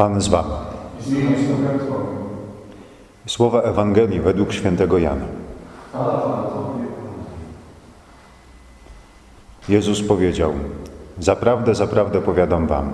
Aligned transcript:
Pan 0.00 0.20
z 0.20 0.28
Wami. 0.28 0.50
Słowa 3.26 3.62
Ewangelii 3.62 4.20
według 4.20 4.52
świętego 4.52 4.98
Jana. 4.98 5.24
Jezus 9.68 10.02
powiedział: 10.02 10.52
Zaprawdę, 11.18 11.74
zaprawdę 11.74 12.20
powiadam 12.20 12.66
Wam. 12.66 12.92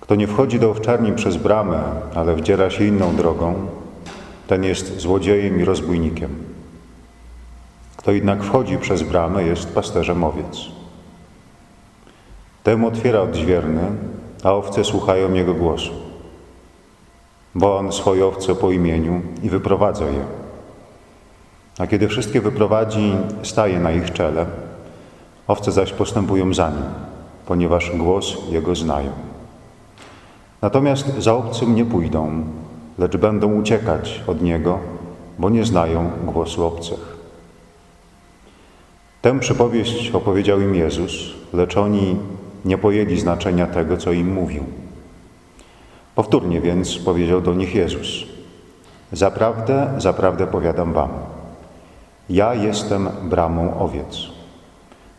Kto 0.00 0.14
nie 0.14 0.26
wchodzi 0.26 0.60
do 0.60 0.70
owczarni 0.70 1.12
przez 1.12 1.36
bramę, 1.36 1.82
ale 2.14 2.34
wdziera 2.36 2.70
się 2.70 2.84
inną 2.84 3.16
drogą, 3.16 3.54
ten 4.46 4.64
jest 4.64 5.00
złodziejem 5.00 5.60
i 5.60 5.64
rozbójnikiem. 5.64 6.30
Kto 7.96 8.12
jednak 8.12 8.44
wchodzi 8.44 8.78
przez 8.78 9.02
bramę, 9.02 9.44
jest 9.44 9.74
pasterzem 9.74 10.24
owiec. 10.24 10.58
Temu 12.62 12.88
otwiera 12.88 13.20
odźwierny, 13.20 13.82
a 14.44 14.52
owce 14.52 14.84
słuchają 14.84 15.32
jego 15.32 15.54
głosu. 15.54 15.92
Bo 17.54 17.78
on 17.78 17.92
swoje 17.92 18.26
owce 18.26 18.54
po 18.54 18.70
imieniu 18.70 19.22
i 19.42 19.50
wyprowadza 19.50 20.04
je. 20.04 20.24
A 21.78 21.86
kiedy 21.86 22.08
wszystkie 22.08 22.40
wyprowadzi, 22.40 23.12
staje 23.42 23.80
na 23.80 23.92
ich 23.92 24.12
czele. 24.12 24.46
Owce 25.48 25.72
zaś 25.72 25.92
postępują 25.92 26.54
za 26.54 26.70
nim, 26.70 26.84
ponieważ 27.46 27.90
głos 27.96 28.36
jego 28.50 28.74
znają. 28.74 29.10
Natomiast 30.62 31.18
za 31.18 31.34
obcym 31.34 31.74
nie 31.74 31.84
pójdą, 31.84 32.44
lecz 32.98 33.16
będą 33.16 33.54
uciekać 33.60 34.22
od 34.26 34.42
niego, 34.42 34.78
bo 35.38 35.50
nie 35.50 35.64
znają 35.64 36.10
głosu 36.24 36.66
obcych. 36.66 37.16
Tę 39.22 39.40
przypowieść 39.40 40.10
opowiedział 40.10 40.60
im 40.60 40.74
Jezus, 40.74 41.12
lecz 41.52 41.76
oni 41.76 42.16
nie 42.64 42.78
pojęli 42.78 43.20
znaczenia 43.20 43.66
tego, 43.66 43.96
co 43.96 44.12
im 44.12 44.32
mówił. 44.32 44.64
Powtórnie 46.14 46.60
więc 46.60 46.98
powiedział 46.98 47.40
do 47.40 47.54
nich 47.54 47.74
Jezus: 47.74 48.24
Zaprawdę, 49.12 49.94
zaprawdę 49.98 50.46
powiadam 50.46 50.92
wam, 50.92 51.10
ja 52.30 52.54
jestem 52.54 53.08
bramą 53.22 53.78
owiec. 53.78 54.18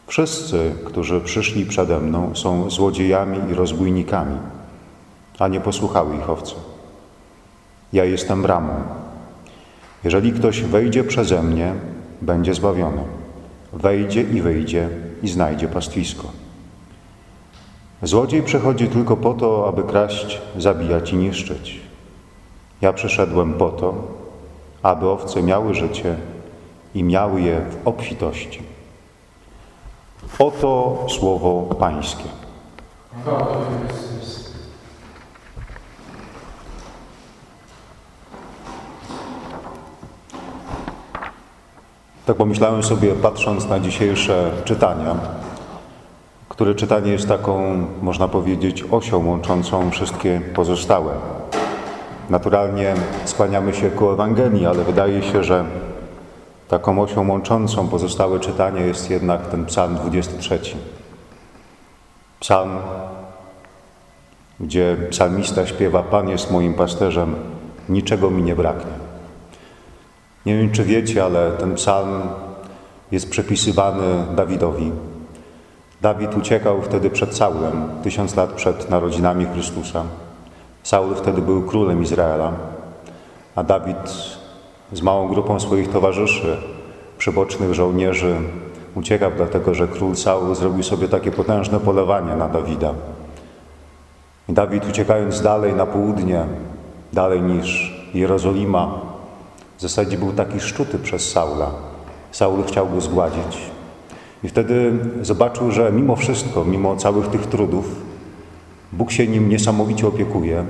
Wszyscy, 0.07 0.71
którzy 0.85 1.21
przyszli 1.21 1.65
przede 1.65 1.99
mną, 1.99 2.35
są 2.35 2.69
złodziejami 2.69 3.51
i 3.51 3.53
rozbójnikami, 3.53 4.37
a 5.39 5.47
nie 5.47 5.59
posłuchały 5.59 6.15
ich 6.15 6.29
owce. 6.29 6.55
Ja 7.93 8.05
jestem 8.05 8.41
bramą. 8.41 8.73
Jeżeli 10.03 10.33
ktoś 10.33 10.61
wejdzie 10.61 11.03
przeze 11.03 11.43
mnie, 11.43 11.73
będzie 12.21 12.53
zbawiony. 12.53 13.03
Wejdzie 13.73 14.21
i 14.21 14.41
wyjdzie 14.41 14.89
i 15.23 15.27
znajdzie 15.27 15.67
pastwisko. 15.67 16.44
Złodziej 18.05 18.43
przychodzi 18.43 18.87
tylko 18.87 19.17
po 19.17 19.33
to, 19.33 19.67
aby 19.67 19.83
kraść, 19.83 20.41
zabijać 20.57 21.11
i 21.11 21.15
niszczyć. 21.15 21.79
Ja 22.81 22.93
przyszedłem 22.93 23.53
po 23.53 23.69
to, 23.69 23.93
aby 24.83 25.09
owce 25.09 25.43
miały 25.43 25.73
życie 25.73 26.15
i 26.95 27.03
miały 27.03 27.41
je 27.41 27.59
w 27.59 27.87
obfitości. 27.87 28.61
Oto 30.39 30.97
słowo 31.09 31.75
Pańskie. 31.79 32.23
Tak 42.25 42.35
pomyślałem 42.37 42.83
sobie, 42.83 43.13
patrząc 43.13 43.67
na 43.67 43.79
dzisiejsze 43.79 44.51
czytania, 44.65 45.15
które 46.55 46.75
czytanie 46.75 47.11
jest 47.11 47.27
taką, 47.27 47.85
można 48.01 48.27
powiedzieć, 48.27 48.83
osią 48.91 49.25
łączącą 49.25 49.91
wszystkie 49.91 50.41
pozostałe. 50.53 51.13
Naturalnie 52.29 52.93
skłaniamy 53.25 53.73
się 53.73 53.89
ku 53.89 54.09
Ewangelii, 54.09 54.65
ale 54.65 54.83
wydaje 54.83 55.23
się, 55.23 55.43
że 55.43 55.65
taką 56.67 57.01
osią 57.01 57.29
łączącą 57.29 57.87
pozostałe 57.87 58.39
czytanie 58.39 58.81
jest 58.81 59.09
jednak 59.09 59.47
ten 59.47 59.65
psalm 59.65 59.95
23. 59.95 60.59
Psalm, 62.39 62.71
gdzie 64.59 64.97
psalmista 65.09 65.67
śpiewa 65.67 66.03
Pan 66.03 66.29
jest 66.29 66.51
moim 66.51 66.73
pasterzem, 66.73 67.35
niczego 67.89 68.31
mi 68.31 68.43
nie 68.43 68.55
braknie. 68.55 68.91
Nie 70.45 70.57
wiem, 70.57 70.71
czy 70.71 70.83
wiecie, 70.83 71.23
ale 71.23 71.51
ten 71.51 71.75
psalm 71.75 72.21
jest 73.11 73.29
przepisywany 73.29 74.25
Dawidowi. 74.35 74.91
Dawid 76.01 76.37
uciekał 76.37 76.81
wtedy 76.81 77.09
przed 77.09 77.35
Saulem, 77.35 77.89
tysiąc 78.03 78.35
lat 78.35 78.51
przed 78.51 78.89
narodzinami 78.89 79.45
Chrystusa. 79.45 80.03
Saul 80.83 81.15
wtedy 81.15 81.41
był 81.41 81.63
królem 81.63 82.03
Izraela, 82.03 82.51
a 83.55 83.63
Dawid 83.63 84.11
z 84.93 85.01
małą 85.01 85.27
grupą 85.27 85.59
swoich 85.59 85.89
towarzyszy, 85.91 86.57
przybocznych 87.17 87.73
żołnierzy, 87.73 88.35
uciekał 88.95 89.31
dlatego, 89.37 89.73
że 89.73 89.87
król 89.87 90.15
Saul 90.15 90.55
zrobił 90.55 90.83
sobie 90.83 91.07
takie 91.07 91.31
potężne 91.31 91.79
polowanie 91.79 92.35
na 92.35 92.49
Dawida. 92.49 92.93
I 94.49 94.53
Dawid 94.53 94.89
uciekając 94.89 95.41
dalej 95.41 95.73
na 95.73 95.85
południe, 95.85 96.45
dalej 97.13 97.41
niż 97.41 97.95
Jerozolima, 98.13 99.01
w 99.77 99.81
zasadzie 99.81 100.17
był 100.17 100.33
taki 100.33 100.59
szczuty 100.59 100.99
przez 100.99 101.31
Saula. 101.31 101.71
Saul 102.31 102.63
chciał 102.63 102.89
go 102.89 103.01
zgładzić. 103.01 103.74
I 104.45 104.47
wtedy 104.47 104.91
zobaczył, 105.21 105.71
że 105.71 105.91
mimo 105.91 106.15
wszystko, 106.15 106.65
mimo 106.65 106.95
całych 106.95 107.27
tych 107.27 107.45
trudów, 107.45 107.85
Bóg 108.93 109.11
się 109.11 109.27
nim 109.27 109.49
niesamowicie 109.49 110.07
opiekuje. 110.07 110.65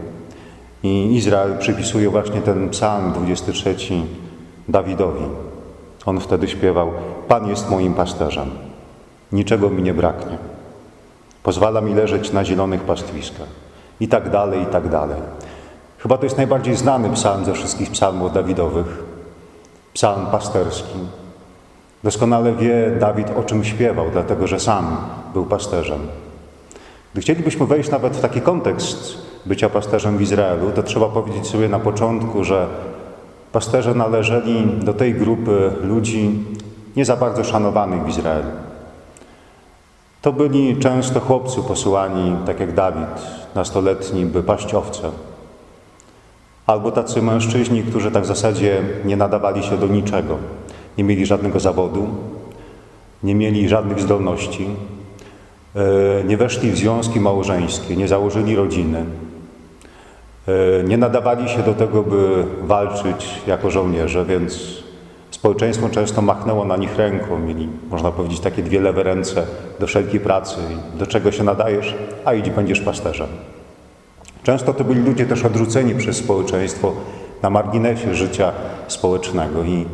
I 0.84 1.16
Izrael 1.16 1.58
przypisuje 1.58 2.10
właśnie 2.10 2.42
ten 2.42 2.70
psalm 2.70 3.14
23 3.14 3.76
Dawidowi. 4.68 5.26
On 6.06 6.20
wtedy 6.20 6.48
śpiewał: 6.48 6.92
Pan 7.28 7.48
jest 7.48 7.70
moim 7.70 7.94
pasterzem, 7.94 8.50
niczego 9.32 9.70
mi 9.70 9.84
nie 9.84 9.94
braknie. 9.94 10.38
Pozwala 11.44 11.82
mi 11.82 11.94
leżeć 11.94 12.34
na 12.34 12.46
zielonych 12.46 12.82
pastwiskach. 12.82 13.50
I 14.00 14.08
tak 14.08 14.30
dalej, 14.30 14.62
i 14.62 14.66
tak 14.66 14.90
dalej. 14.90 15.22
Chyba 15.98 16.18
to 16.18 16.24
jest 16.24 16.38
najbardziej 16.38 16.76
znany 16.76 17.10
psalm 17.10 17.46
ze 17.46 17.54
wszystkich 17.54 17.92
psalmów 17.92 18.34
Dawidowych. 18.34 19.04
Psalm 19.94 20.26
pasterski. 20.26 21.25
Doskonale 22.06 22.54
wie 22.54 22.92
Dawid, 23.00 23.28
o 23.38 23.44
czym 23.44 23.64
śpiewał, 23.64 24.06
dlatego 24.12 24.48
że 24.48 24.60
sam 24.60 24.98
był 25.34 25.46
pasterzem. 25.46 26.00
Gdy 27.14 27.22
chcielibyśmy 27.22 27.66
wejść 27.66 27.92
nawet 27.92 28.18
w 28.18 28.22
taki 28.22 28.42
kontekst 28.42 29.18
bycia 29.46 29.70
pasterzem 29.70 30.18
w 30.18 30.22
Izraelu, 30.22 30.72
to 30.72 30.84
trzeba 30.84 31.10
powiedzieć 31.10 31.48
sobie 31.48 31.70
na 31.70 31.80
początku, 31.80 32.44
że 32.44 32.68
pasterze 33.52 33.94
należeli 33.94 34.68
do 34.84 34.94
tej 34.94 35.14
grupy 35.14 35.72
ludzi 35.84 36.44
nie 36.96 37.06
za 37.06 37.16
bardzo 37.16 37.44
szanowanych 37.44 38.04
w 38.04 38.10
Izraelu. 38.10 38.50
To 40.22 40.34
byli 40.34 40.78
często 40.78 41.20
chłopcy 41.20 41.62
posłani, 41.62 42.36
tak 42.46 42.60
jak 42.60 42.74
Dawid, 42.74 43.22
nastoletni, 43.56 44.26
by 44.26 44.44
paść 44.44 44.74
owce. 44.74 45.10
Albo 46.68 46.92
tacy 46.92 47.22
mężczyźni, 47.22 47.84
którzy 47.84 48.12
tak 48.12 48.24
w 48.24 48.28
zasadzie 48.28 48.82
nie 49.06 49.18
nadawali 49.18 49.64
się 49.64 49.78
do 49.78 49.88
niczego. 49.88 50.38
Nie 50.98 51.04
mieli 51.04 51.26
żadnego 51.26 51.60
zawodu, 51.60 52.08
nie 53.24 53.36
mieli 53.36 53.70
żadnych 53.70 54.00
zdolności, 54.00 54.68
e, 55.76 56.24
nie 56.24 56.38
weszli 56.38 56.72
w 56.72 56.78
związki 56.78 57.20
małżeńskie, 57.20 57.96
nie 57.96 58.08
założyli 58.08 58.56
rodziny, 58.56 59.06
e, 60.48 60.84
nie 60.84 60.98
nadawali 60.98 61.50
się 61.50 61.64
do 61.64 61.74
tego, 61.74 62.04
by 62.04 62.44
walczyć 62.62 63.42
jako 63.48 63.72
żołnierze, 63.72 64.26
więc 64.26 64.86
społeczeństwo 65.32 65.90
często 65.90 66.22
machnęło 66.22 66.66
na 66.66 66.78
nich 66.78 66.96
ręką. 66.98 67.40
Mieli, 67.40 67.70
można 67.92 68.12
powiedzieć, 68.12 68.40
takie 68.40 68.64
dwie 68.64 68.82
lewe 68.82 69.04
ręce 69.04 69.46
do 69.80 69.88
wszelkiej 69.88 70.20
pracy. 70.20 70.58
Do 70.96 71.08
czego 71.08 71.32
się 71.32 71.44
nadajesz? 71.44 71.96
A 72.26 72.34
idź, 72.34 72.50
będziesz 72.50 72.82
pasterzem. 72.82 73.28
Często 74.44 74.74
to 74.74 74.84
byli 74.84 75.02
ludzie 75.02 75.26
też 75.26 75.46
odrzuceni 75.46 75.96
przez 75.96 76.18
społeczeństwo 76.18 76.94
na 77.42 77.50
marginesie 77.50 78.16
życia 78.16 78.52
społecznego. 78.88 79.64
I, 79.64 79.86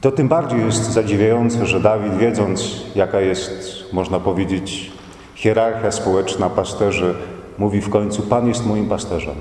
To 0.00 0.12
tym 0.12 0.28
bardziej 0.28 0.60
jest 0.60 0.92
zadziwiające, 0.92 1.66
że 1.66 1.80
Dawid, 1.80 2.16
wiedząc, 2.16 2.82
jaka 2.94 3.20
jest, 3.20 3.84
można 3.92 4.20
powiedzieć, 4.20 4.92
hierarchia 5.34 5.90
społeczna 5.90 6.50
pasterzy, 6.50 7.14
mówi 7.58 7.80
w 7.80 7.90
końcu: 7.90 8.22
Pan 8.22 8.48
jest 8.48 8.66
moim 8.66 8.88
pasterzem. 8.88 9.34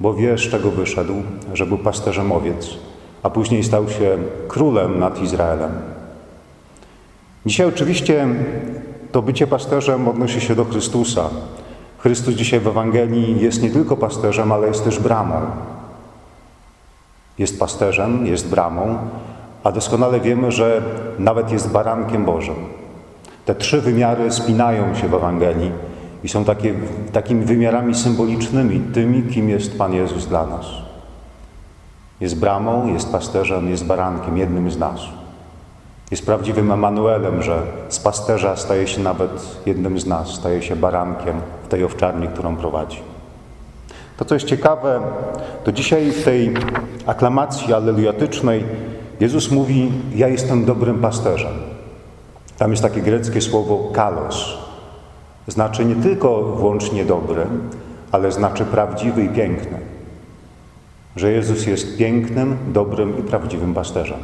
Bo 0.00 0.14
wie, 0.14 0.38
z 0.38 0.40
czego 0.40 0.70
wyszedł, 0.70 1.14
że 1.54 1.66
był 1.66 1.78
pasterzem 1.78 2.32
owiec, 2.32 2.68
a 3.22 3.30
później 3.30 3.64
stał 3.64 3.88
się 3.88 4.18
królem 4.48 4.98
nad 4.98 5.22
Izraelem. 5.22 5.72
Dzisiaj 7.46 7.66
oczywiście 7.66 8.26
to 9.12 9.22
bycie 9.22 9.46
pasterzem 9.46 10.08
odnosi 10.08 10.40
się 10.40 10.54
do 10.54 10.64
Chrystusa, 10.64 11.30
Chrystus 11.98 12.34
dzisiaj 12.34 12.60
w 12.60 12.66
Ewangelii 12.66 13.40
jest 13.40 13.62
nie 13.62 13.70
tylko 13.70 13.96
pasterzem, 13.96 14.52
ale 14.52 14.66
jest 14.66 14.84
też 14.84 14.98
bramą. 14.98 15.40
Jest 17.38 17.58
pasterzem, 17.58 18.26
jest 18.26 18.48
bramą, 18.48 18.98
a 19.64 19.72
doskonale 19.72 20.20
wiemy, 20.20 20.52
że 20.52 20.82
nawet 21.18 21.50
jest 21.50 21.70
barankiem 21.70 22.24
Bożym. 22.24 22.54
Te 23.44 23.54
trzy 23.54 23.80
wymiary 23.80 24.32
spinają 24.32 24.94
się 24.94 25.08
w 25.08 25.14
Ewangelii 25.14 25.72
i 26.24 26.28
są 26.28 26.44
takie, 26.44 26.74
takimi 27.12 27.44
wymiarami 27.44 27.94
symbolicznymi, 27.94 28.80
tymi, 28.80 29.22
kim 29.22 29.48
jest 29.48 29.78
Pan 29.78 29.94
Jezus 29.94 30.26
dla 30.26 30.46
nas. 30.46 30.66
Jest 32.20 32.38
bramą, 32.38 32.92
jest 32.92 33.12
pasterzem, 33.12 33.70
jest 33.70 33.86
barankiem, 33.86 34.38
jednym 34.38 34.70
z 34.70 34.78
nas. 34.78 35.00
Jest 36.10 36.26
prawdziwym 36.26 36.72
Emanuelem, 36.72 37.42
że 37.42 37.62
z 37.88 37.98
pasterza 37.98 38.56
staje 38.56 38.86
się 38.86 39.02
nawet 39.02 39.60
jednym 39.66 39.98
z 39.98 40.06
nas, 40.06 40.28
staje 40.28 40.62
się 40.62 40.76
barankiem 40.76 41.40
w 41.64 41.68
tej 41.68 41.84
owczarni, 41.84 42.28
którą 42.28 42.56
prowadzi. 42.56 43.15
To, 44.16 44.24
co 44.24 44.34
jest 44.34 44.46
ciekawe, 44.46 45.00
to 45.64 45.72
dzisiaj 45.72 46.10
w 46.10 46.24
tej 46.24 46.54
aklamacji 47.06 47.74
alelujatycznej 47.74 48.64
Jezus 49.20 49.50
mówi: 49.50 49.92
Ja 50.14 50.28
jestem 50.28 50.64
dobrym 50.64 50.98
pasterzem. 50.98 51.52
Tam 52.58 52.70
jest 52.70 52.82
takie 52.82 53.02
greckie 53.02 53.40
słowo 53.40 53.90
kalos. 53.92 54.58
Znaczy 55.46 55.84
nie 55.84 55.96
tylko 55.96 56.42
wyłącznie 56.42 57.04
dobry, 57.04 57.46
ale 58.12 58.32
znaczy 58.32 58.64
prawdziwy 58.64 59.24
i 59.24 59.28
piękny. 59.28 59.78
Że 61.16 61.32
Jezus 61.32 61.66
jest 61.66 61.98
pięknym, 61.98 62.56
dobrym 62.72 63.18
i 63.18 63.22
prawdziwym 63.22 63.74
pasterzem. 63.74 64.18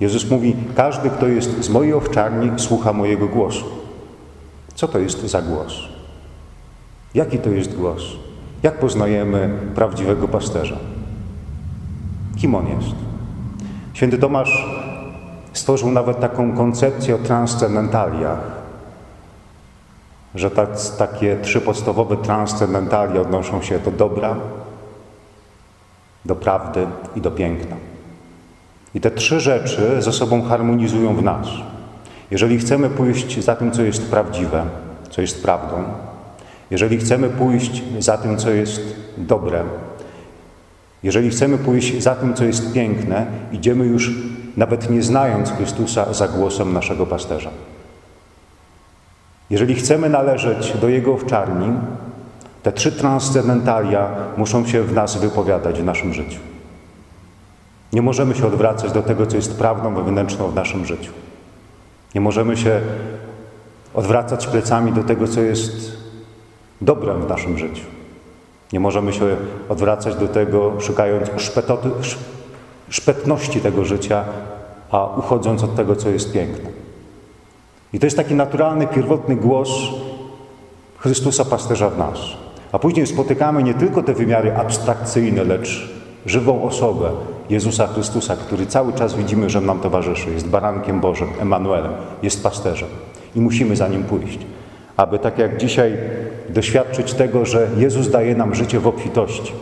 Jezus 0.00 0.30
mówi: 0.30 0.56
Każdy, 0.74 1.10
kto 1.10 1.26
jest 1.26 1.64
z 1.64 1.68
mojej 1.68 1.94
owczarni, 1.94 2.50
słucha 2.56 2.92
mojego 2.92 3.28
głosu. 3.28 3.64
Co 4.74 4.88
to 4.88 4.98
jest 4.98 5.22
za 5.22 5.42
głos? 5.42 5.74
Jaki 7.14 7.38
to 7.38 7.50
jest 7.50 7.76
głos? 7.76 8.02
Jak 8.62 8.78
poznajemy 8.78 9.50
prawdziwego 9.74 10.28
pasterza? 10.28 10.76
Kim 12.36 12.54
on 12.54 12.66
jest? 12.66 12.94
Święty 13.92 14.18
Tomasz 14.18 14.66
stworzył 15.52 15.90
nawet 15.90 16.20
taką 16.20 16.56
koncepcję 16.56 17.14
o 17.14 17.18
transcendentaliach, 17.18 18.38
że 20.34 20.50
tak, 20.50 20.68
takie 20.98 21.36
trzy 21.42 21.60
podstawowe 21.60 22.16
transcendentalia 22.16 23.20
odnoszą 23.20 23.62
się 23.62 23.78
do 23.78 23.90
dobra, 23.90 24.36
do 26.24 26.36
prawdy 26.36 26.86
i 27.16 27.20
do 27.20 27.30
piękna. 27.30 27.76
I 28.94 29.00
te 29.00 29.10
trzy 29.10 29.40
rzeczy 29.40 30.02
ze 30.02 30.12
sobą 30.12 30.42
harmonizują 30.42 31.16
w 31.16 31.22
nas. 31.22 31.46
Jeżeli 32.30 32.58
chcemy 32.58 32.90
pójść 32.90 33.44
za 33.44 33.56
tym, 33.56 33.72
co 33.72 33.82
jest 33.82 34.10
prawdziwe, 34.10 34.64
co 35.10 35.20
jest 35.20 35.42
prawdą, 35.42 35.84
jeżeli 36.70 36.98
chcemy 36.98 37.28
pójść 37.28 37.82
za 37.98 38.18
tym, 38.18 38.36
co 38.36 38.50
jest 38.50 38.80
dobre, 39.16 39.64
jeżeli 41.02 41.30
chcemy 41.30 41.58
pójść 41.58 42.02
za 42.02 42.14
tym, 42.14 42.34
co 42.34 42.44
jest 42.44 42.72
piękne, 42.72 43.26
idziemy 43.52 43.86
już 43.86 44.10
nawet 44.56 44.90
nie 44.90 45.02
znając 45.02 45.50
Chrystusa 45.50 46.14
za 46.14 46.28
głosem 46.28 46.72
naszego 46.72 47.06
pasterza. 47.06 47.50
Jeżeli 49.50 49.74
chcemy 49.74 50.08
należeć 50.08 50.72
do 50.80 50.88
Jego 50.88 51.14
owczarni, 51.14 51.72
te 52.62 52.72
trzy 52.72 52.92
transcendentalia 52.92 54.10
muszą 54.36 54.66
się 54.66 54.82
w 54.82 54.92
nas 54.92 55.16
wypowiadać 55.16 55.80
w 55.80 55.84
naszym 55.84 56.14
życiu. 56.14 56.40
Nie 57.92 58.02
możemy 58.02 58.34
się 58.34 58.46
odwracać 58.46 58.92
do 58.92 59.02
tego, 59.02 59.26
co 59.26 59.36
jest 59.36 59.58
prawdą 59.58 59.94
wewnętrzną 59.94 60.48
w 60.50 60.54
naszym 60.54 60.86
życiu. 60.86 61.12
Nie 62.14 62.20
możemy 62.20 62.56
się 62.56 62.80
odwracać 63.94 64.46
plecami 64.46 64.92
do 64.92 65.04
tego, 65.04 65.28
co 65.28 65.40
jest 65.40 65.96
dobrem 66.80 67.22
w 67.22 67.28
naszym 67.28 67.58
życiu. 67.58 67.84
Nie 68.72 68.80
możemy 68.80 69.12
się 69.12 69.36
odwracać 69.68 70.16
do 70.16 70.28
tego, 70.28 70.80
szukając 70.80 71.28
szpetoty, 71.36 71.88
szpetności 72.88 73.60
tego 73.60 73.84
życia, 73.84 74.24
a 74.90 75.06
uchodząc 75.06 75.64
od 75.64 75.76
tego, 75.76 75.96
co 75.96 76.10
jest 76.10 76.32
piękne. 76.32 76.70
I 77.92 77.98
to 77.98 78.06
jest 78.06 78.16
taki 78.16 78.34
naturalny, 78.34 78.86
pierwotny 78.86 79.36
głos 79.36 79.68
Chrystusa 80.98 81.44
Pasterza 81.44 81.90
w 81.90 81.98
nas. 81.98 82.18
A 82.72 82.78
później 82.78 83.06
spotykamy 83.06 83.62
nie 83.62 83.74
tylko 83.74 84.02
te 84.02 84.14
wymiary 84.14 84.56
abstrakcyjne, 84.56 85.44
lecz 85.44 85.90
żywą 86.26 86.62
osobę 86.62 87.10
Jezusa 87.50 87.86
Chrystusa, 87.86 88.36
który 88.36 88.66
cały 88.66 88.92
czas 88.92 89.14
widzimy, 89.14 89.50
że 89.50 89.60
nam 89.60 89.80
towarzyszy. 89.80 90.30
Jest 90.30 90.48
barankiem 90.48 91.00
Bożym, 91.00 91.28
Emanuelem, 91.40 91.92
jest 92.22 92.42
pasterzem. 92.42 92.88
I 93.34 93.40
musimy 93.40 93.76
za 93.76 93.88
nim 93.88 94.04
pójść 94.04 94.38
aby 94.96 95.18
tak 95.18 95.38
jak 95.38 95.56
dzisiaj 95.56 95.98
doświadczyć 96.48 97.12
tego, 97.14 97.44
że 97.44 97.68
Jezus 97.76 98.10
daje 98.10 98.34
nam 98.34 98.54
życie 98.54 98.80
w 98.80 98.86
obfitości. 98.86 99.52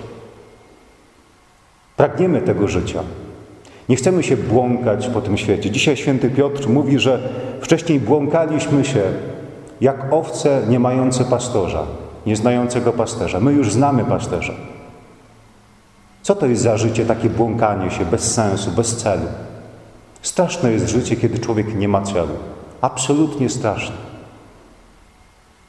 Pragniemy 1.97 2.43
tego 2.43 2.69
życia. 2.69 3.03
Nie 3.89 3.97
chcemy 3.97 4.23
się 4.23 4.37
błąkać 4.37 5.09
po 5.09 5.21
tym 5.21 5.37
świecie. 5.37 5.71
Dzisiaj 5.71 5.97
święty 5.97 6.31
Piotr 6.31 6.69
mówi, 6.69 6.99
że 6.99 7.29
wcześniej 7.61 8.01
błąkaliśmy 8.01 8.85
się 8.85 9.03
jak 9.81 10.13
owce 10.13 10.63
nie 10.69 10.81
mające 10.81 11.25
pastorza, 11.25 11.83
nie 12.27 12.37
znającego 12.37 12.93
pasterza. 12.93 13.41
My 13.41 13.53
już 13.53 13.73
znamy 13.73 14.05
pasterza. 14.05 14.53
Co 16.23 16.35
to 16.35 16.47
jest 16.47 16.63
za 16.63 16.77
życie, 16.77 17.07
takie 17.07 17.31
błąkanie 17.31 17.91
się 17.91 18.05
bez 18.05 18.35
sensu, 18.35 18.71
bez 18.71 18.97
celu? 18.97 19.27
Straszne 20.23 20.73
jest 20.73 20.89
życie, 20.89 21.17
kiedy 21.17 21.39
człowiek 21.39 21.75
nie 21.75 21.89
ma 21.89 22.03
celu. 22.03 22.35
Absolutnie 22.81 23.49
straszne. 23.49 24.14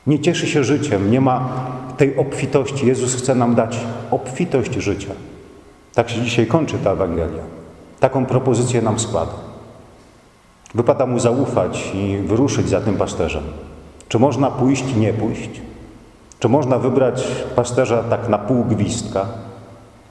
Nie 0.07 0.19
cieszy 0.19 0.47
się 0.47 0.63
życiem, 0.63 1.11
nie 1.11 1.21
ma 1.21 1.49
tej 1.97 2.17
obfitości. 2.17 2.87
Jezus 2.87 3.15
chce 3.15 3.35
nam 3.35 3.55
dać 3.55 3.79
obfitość 4.11 4.73
życia. 4.73 5.11
Tak 5.93 6.09
się 6.09 6.21
dzisiaj 6.21 6.47
kończy 6.47 6.77
ta 6.83 6.91
Ewangelia. 6.91 7.43
Taką 7.99 8.25
propozycję 8.25 8.81
nam 8.81 8.99
składa. 8.99 9.33
Wypada 10.75 11.05
mu 11.05 11.19
zaufać 11.19 11.91
i 11.93 12.17
wyruszyć 12.17 12.69
za 12.69 12.81
tym 12.81 12.95
pasterzem. 12.95 13.43
Czy 14.09 14.19
można 14.19 14.51
pójść, 14.51 14.95
nie 14.95 15.13
pójść? 15.13 15.49
Czy 16.39 16.49
można 16.49 16.79
wybrać 16.79 17.27
pasterza 17.55 18.03
tak 18.03 18.29
na 18.29 18.37
pół 18.37 18.63
gwizdka? 18.63 19.25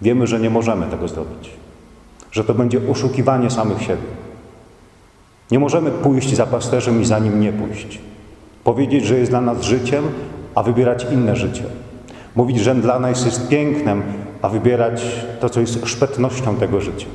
Wiemy, 0.03 0.27
że 0.27 0.41
nie 0.41 0.51
możemy 0.51 0.87
tego 0.87 1.09
zrobić. 1.09 1.51
Że 2.33 2.45
to 2.45 2.55
będzie 2.55 2.81
oszukiwanie 2.91 3.51
samych 3.51 3.83
siebie. 3.83 4.03
Nie 5.51 5.59
możemy 5.59 5.91
pójść 5.91 6.35
za 6.35 6.47
pasterzem 6.47 7.03
i 7.03 7.05
za 7.05 7.19
nim 7.19 7.41
nie 7.41 7.53
pójść. 7.53 7.99
Powiedzieć, 8.65 9.05
że 9.05 9.19
jest 9.19 9.31
dla 9.31 9.41
nas 9.41 9.63
życiem, 9.63 10.05
a 10.55 10.63
wybierać 10.63 11.07
inne 11.13 11.37
życie. 11.37 11.65
Mówić, 12.37 12.61
że 12.61 12.75
dla 12.75 12.99
nas 12.99 13.25
jest 13.25 13.49
pięknem, 13.49 14.03
a 14.43 14.49
wybierać 14.49 15.03
to, 15.41 15.51
co 15.51 15.61
jest 15.61 15.87
szpetnością 15.87 16.57
tego 16.57 16.81
życia. 16.81 17.07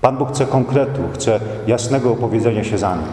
Pan 0.00 0.16
Bóg 0.16 0.28
chce 0.28 0.46
konkretu, 0.46 1.00
chce 1.14 1.40
jasnego 1.66 2.12
opowiedzenia 2.12 2.64
się 2.64 2.78
za 2.78 2.96
Nim. 2.96 3.06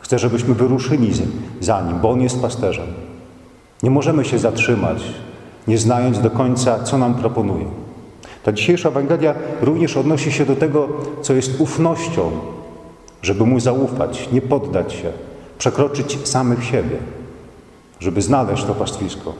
Chce, 0.00 0.18
żebyśmy 0.18 0.54
wyruszyli 0.54 1.12
za 1.60 1.82
Nim, 1.82 1.98
bo 2.00 2.10
On 2.10 2.20
jest 2.20 2.42
pasterzem. 2.42 2.86
Nie 3.82 3.90
możemy 3.90 4.24
się 4.24 4.38
zatrzymać, 4.38 5.02
nie 5.68 5.78
znając 5.78 6.20
do 6.20 6.30
końca, 6.30 6.84
co 6.84 6.98
nam 6.98 7.14
proponuje. 7.14 7.66
Ta 8.42 8.52
dzisiejsza 8.52 8.88
Ewangelia 8.88 9.34
również 9.62 9.96
odnosi 9.96 10.32
się 10.32 10.46
do 10.46 10.56
tego, 10.56 10.88
co 11.22 11.34
jest 11.34 11.60
ufnością, 11.60 12.30
żeby 13.22 13.46
Mu 13.46 13.60
zaufać, 13.60 14.28
nie 14.32 14.42
poddać 14.42 14.92
się, 14.92 15.12
przekroczyć 15.58 16.28
samych 16.28 16.64
siebie, 16.64 16.96
żeby 18.00 18.22
znaleźć 18.22 18.64
to 18.64 18.74
pastwisko, 18.74 19.34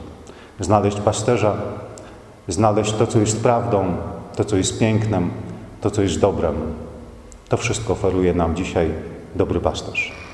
znaleźć 0.59 0.99
pasterza, 0.99 1.55
znaleźć 2.47 2.93
to, 2.93 3.07
co 3.07 3.19
jest 3.19 3.41
prawdą, 3.43 3.85
to, 4.35 4.45
co 4.45 4.57
jest 4.57 4.79
pięknem, 4.79 5.29
to, 5.81 5.91
co 5.91 6.01
jest 6.01 6.19
dobrem. 6.19 6.55
To 7.49 7.57
wszystko 7.57 7.93
oferuje 7.93 8.33
nam 8.33 8.55
dzisiaj 8.55 8.91
dobry 9.35 9.59
pasterz. 9.59 10.26